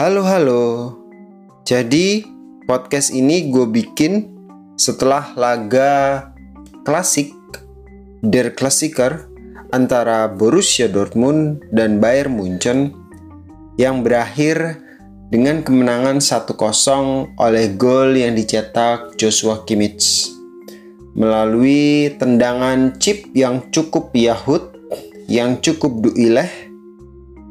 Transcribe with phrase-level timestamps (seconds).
[0.00, 0.96] Halo halo.
[1.68, 2.24] Jadi
[2.64, 4.32] podcast ini gue bikin
[4.80, 6.24] setelah laga
[6.88, 7.36] klasik
[8.24, 9.28] Der Klassiker
[9.76, 12.96] antara Borussia Dortmund dan Bayern Munchen
[13.76, 14.80] yang berakhir
[15.28, 20.32] dengan kemenangan 1-0 oleh gol yang dicetak Joshua Kimmich
[21.12, 24.64] melalui tendangan chip yang cukup yahut,
[25.28, 26.48] yang cukup duileh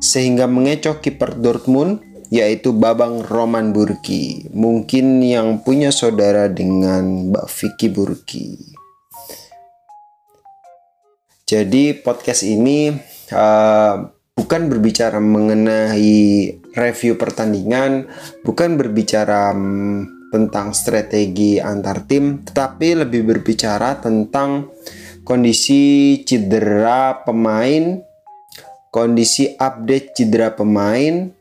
[0.00, 4.46] sehingga mengecoh kiper Dortmund yaitu Babang Roman Burki.
[4.54, 8.48] Mungkin yang punya saudara dengan Mbak Vicky Burki.
[11.50, 12.94] Jadi podcast ini
[13.34, 13.94] uh,
[14.38, 16.14] bukan berbicara mengenai
[16.78, 18.06] review pertandingan,
[18.46, 24.70] bukan berbicara um, tentang strategi antar tim, tetapi lebih berbicara tentang
[25.26, 27.98] kondisi cedera pemain,
[28.94, 31.39] kondisi update cedera pemain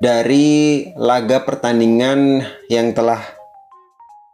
[0.00, 2.40] dari laga pertandingan
[2.72, 3.20] yang telah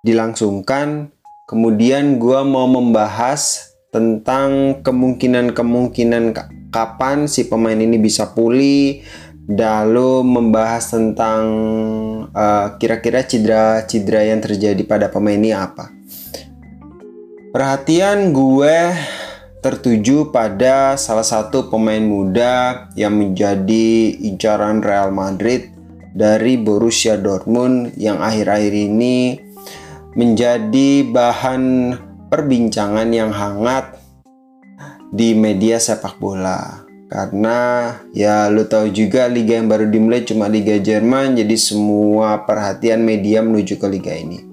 [0.07, 1.11] dilangsungkan.
[1.51, 6.35] Kemudian gue mau membahas tentang kemungkinan-kemungkinan
[6.71, 9.03] kapan si pemain ini bisa pulih,
[9.51, 11.45] lalu membahas tentang
[12.31, 15.91] uh, kira-kira cedera-cedera yang terjadi pada pemain ini apa.
[17.51, 18.79] Perhatian gue
[19.67, 25.75] tertuju pada salah satu pemain muda yang menjadi incaran Real Madrid
[26.15, 29.43] dari Borussia Dortmund yang akhir-akhir ini
[30.15, 31.99] menjadi bahan
[32.31, 33.99] perbincangan yang hangat
[35.11, 36.87] di media sepak bola.
[37.11, 43.03] Karena ya lu tahu juga liga yang baru dimulai cuma liga Jerman jadi semua perhatian
[43.03, 44.47] media menuju ke liga ini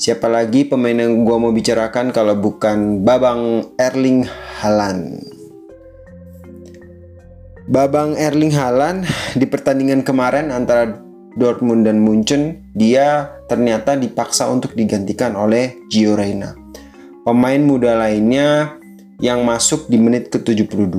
[0.00, 5.20] siapa lagi pemain yang gua mau bicarakan kalau bukan Babang Erling Haaland
[7.68, 9.04] Babang Erling Haaland
[9.36, 10.96] di pertandingan kemarin antara
[11.36, 16.56] Dortmund dan Munchen dia ternyata dipaksa untuk digantikan oleh Gio Reyna
[17.28, 18.80] pemain muda lainnya
[19.20, 20.96] yang masuk di menit ke-72.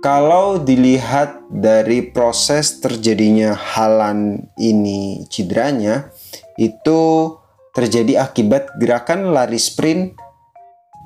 [0.00, 6.08] Kalau dilihat dari proses terjadinya halan ini cederanya,
[6.56, 7.32] itu
[7.74, 10.14] terjadi akibat gerakan lari sprint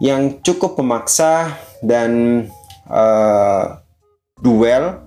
[0.05, 2.45] yang cukup memaksa dan
[2.87, 3.81] uh,
[4.39, 5.03] duel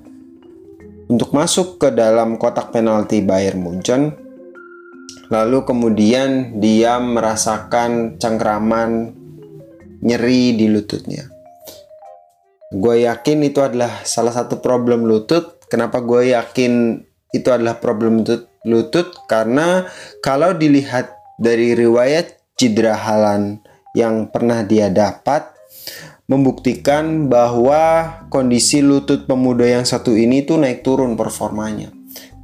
[1.07, 4.17] untuk masuk ke dalam kotak penalti Bayern Munchen.
[5.31, 9.15] Lalu kemudian dia merasakan cengkraman
[10.03, 11.31] nyeri di lututnya.
[12.71, 15.59] Gue yakin itu adalah salah satu problem lutut.
[15.71, 16.99] Kenapa gue yakin
[17.31, 18.51] itu adalah problem lutut?
[18.67, 19.87] Lutut karena
[20.19, 23.57] kalau dilihat dari riwayat cedera halan
[23.97, 25.49] yang pernah dia dapat
[26.29, 31.89] membuktikan bahwa kondisi lutut pemuda yang satu ini tuh naik turun performanya.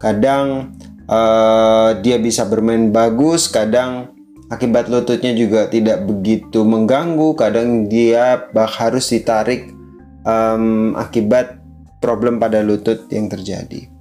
[0.02, 0.76] Kadang
[1.06, 8.64] uh, dia bisa bermain bagus, kadang Akibat lututnya juga tidak begitu mengganggu, kadang dia bah
[8.64, 9.76] harus ditarik
[10.24, 11.60] um, akibat
[12.00, 13.92] problem pada lutut yang terjadi.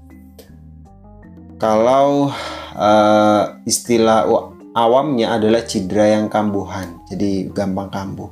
[1.59, 2.31] Kalau
[2.79, 4.31] uh, istilah
[4.77, 8.29] awamnya adalah cedera yang kambuhan, jadi gampang kambuh.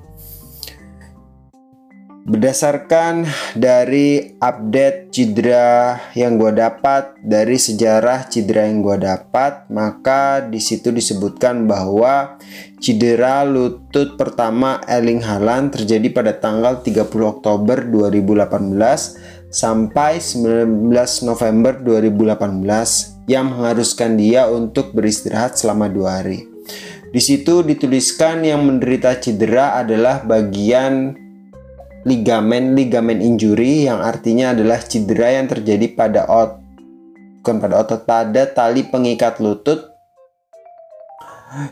[2.25, 10.57] Berdasarkan dari update cedera yang gue dapat dari sejarah cedera yang gue dapat, maka di
[10.57, 12.41] situ disebutkan bahwa
[12.81, 20.97] cedera lutut pertama Erling Haaland terjadi pada tanggal 30 Oktober 2018 sampai 19
[21.29, 26.45] November 2018 yang mengharuskan dia untuk beristirahat selama dua hari.
[27.15, 31.15] Di situ dituliskan yang menderita cedera adalah bagian
[32.05, 36.61] ligamen ligamen injury yang artinya adalah cedera yang terjadi pada ot
[37.41, 39.89] bukan pada otot pada tali pengikat lutut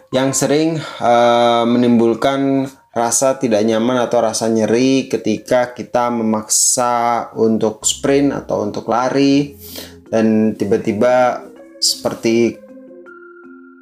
[0.09, 8.37] yang sering uh, menimbulkan rasa tidak nyaman atau rasa nyeri ketika kita memaksa untuk sprint
[8.37, 9.57] atau untuk lari
[10.13, 11.41] dan tiba-tiba
[11.81, 12.61] seperti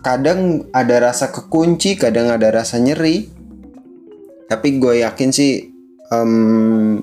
[0.07, 3.27] kadang ada rasa kekunci, kadang ada rasa nyeri.
[4.47, 5.67] Tapi gue yakin sih
[6.15, 7.03] um,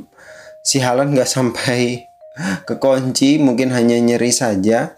[0.63, 2.07] si Halan nggak sampai
[2.63, 4.97] kekunci mungkin hanya nyeri saja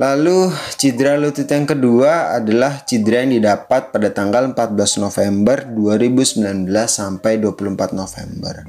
[0.00, 0.48] Lalu
[0.80, 7.92] cedera lutut yang kedua adalah cedera yang didapat pada tanggal 14 November 2019 sampai 24
[7.92, 8.64] November.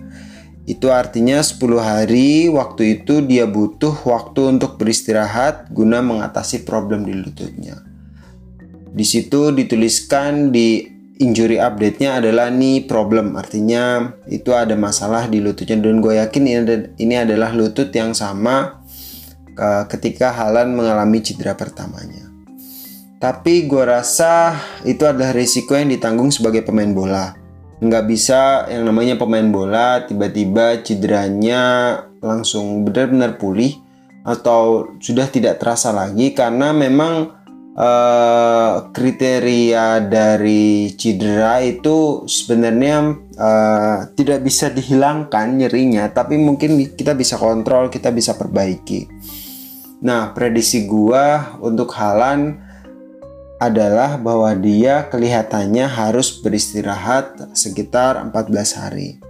[0.63, 7.12] Itu artinya 10 hari waktu itu dia butuh waktu untuk beristirahat guna mengatasi problem di
[7.19, 7.83] lututnya.
[8.94, 10.88] Di situ dituliskan di
[11.19, 16.44] injury update-nya adalah nih problem artinya itu ada masalah di lututnya dan gue yakin
[16.95, 18.80] ini adalah lutut yang sama
[19.92, 22.24] ketika Halan mengalami cedera pertamanya.
[23.19, 24.56] Tapi gue rasa
[24.88, 27.43] itu adalah risiko yang ditanggung sebagai pemain bola.
[27.84, 33.76] Nggak bisa yang namanya pemain bola tiba-tiba cederanya langsung benar-benar pulih
[34.24, 37.44] atau sudah tidak terasa lagi karena memang
[37.76, 47.36] uh, kriteria dari cedera itu sebenarnya uh, tidak bisa dihilangkan nyerinya tapi mungkin kita bisa
[47.36, 49.12] kontrol kita bisa perbaiki.
[50.08, 52.72] Nah prediksi gua untuk Halan
[53.63, 59.24] adalah bahwa dia kelihatannya harus beristirahat sekitar 14 hari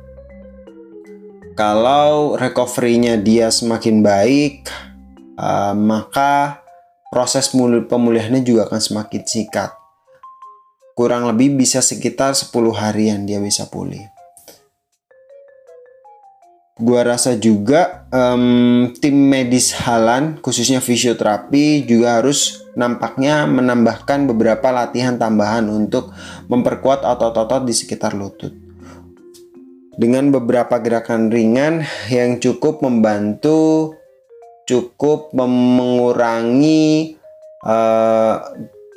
[1.53, 4.65] kalau recovery-nya dia semakin baik,
[5.37, 6.65] uh, maka
[7.13, 9.69] proses pemulihannya juga akan semakin singkat.
[10.97, 14.01] Kurang lebih bisa sekitar 10 harian dia bisa pulih.
[16.73, 25.17] Gua rasa juga um, tim medis Halan, khususnya fisioterapi, juga harus nampaknya menambahkan beberapa latihan
[25.17, 26.13] tambahan untuk
[26.49, 28.53] memperkuat otot-otot di sekitar lutut.
[29.93, 33.93] Dengan beberapa gerakan ringan yang cukup membantu
[34.65, 37.13] cukup mengurangi
[37.61, 38.35] eh,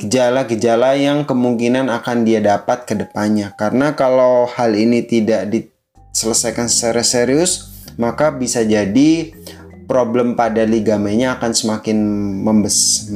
[0.00, 3.52] gejala-gejala yang kemungkinan akan dia dapat ke depannya.
[3.56, 9.32] Karena kalau hal ini tidak diselesaikan secara serius maka bisa jadi
[9.86, 11.98] problem pada ligamennya akan semakin
[12.42, 13.08] membes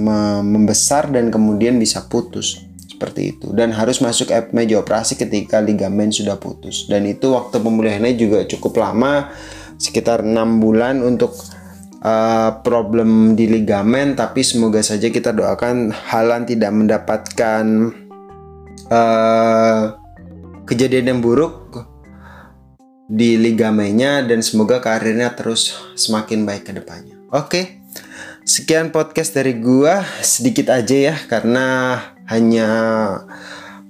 [0.43, 2.67] membesar dan kemudian bisa putus.
[2.87, 3.51] Seperti itu.
[3.57, 6.85] Dan harus masuk meja operasi ketika ligamen sudah putus.
[6.85, 9.33] Dan itu waktu pemulihannya juga cukup lama
[9.81, 11.33] sekitar enam bulan untuk
[12.05, 14.15] uh, problem di ligamen.
[14.15, 17.65] Tapi semoga saja kita doakan Halan tidak mendapatkan
[18.93, 19.83] uh,
[20.69, 21.89] kejadian yang buruk
[23.11, 27.19] di ligamennya dan semoga karirnya terus semakin baik ke depannya.
[27.35, 27.83] Oke.
[28.47, 31.99] Sekian podcast dari gua sedikit aja ya karena
[32.31, 32.69] hanya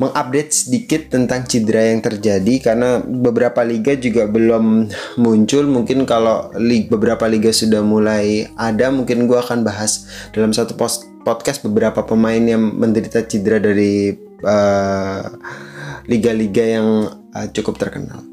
[0.00, 4.88] mengupdate sedikit tentang cedera yang terjadi karena beberapa liga juga belum
[5.20, 10.72] muncul mungkin kalau liga, beberapa liga sudah mulai ada mungkin gue akan bahas dalam satu
[10.72, 15.20] post, podcast beberapa pemain yang menderita cedera dari uh,
[16.08, 16.88] liga-liga yang
[17.36, 18.29] uh, cukup terkenal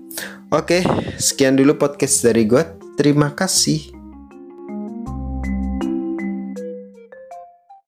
[0.54, 0.80] oke
[1.20, 2.64] sekian dulu podcast dari gue
[2.96, 3.97] terima kasih